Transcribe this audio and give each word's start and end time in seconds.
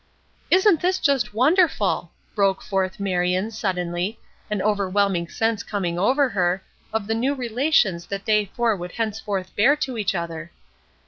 "Isn't 0.49 0.81
this 0.81 0.97
just 0.97 1.31
wonderful!" 1.35 2.11
broke 2.33 2.63
forth 2.63 2.99
Marion, 2.99 3.51
suddenly, 3.51 4.17
an 4.49 4.59
overwhelming 4.59 5.27
sense 5.29 5.61
coming 5.61 5.99
over 5.99 6.27
her, 6.29 6.63
of 6.91 7.05
the 7.05 7.13
new 7.13 7.35
relations 7.35 8.07
that 8.07 8.25
they 8.25 8.45
four 8.45 8.75
would 8.75 8.93
henceforth 8.93 9.55
bear 9.55 9.75
to 9.75 9.99
each 9.99 10.15
other. 10.15 10.49